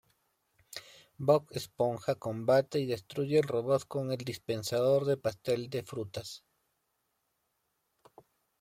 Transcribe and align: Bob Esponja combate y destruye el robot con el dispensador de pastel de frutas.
Bob 1.19 1.45
Esponja 1.51 2.15
combate 2.15 2.79
y 2.79 2.87
destruye 2.87 3.37
el 3.37 3.43
robot 3.47 3.85
con 3.87 4.09
el 4.11 4.17
dispensador 4.17 5.05
de 5.05 5.15
pastel 5.15 5.69
de 5.69 5.83
frutas. 5.83 6.43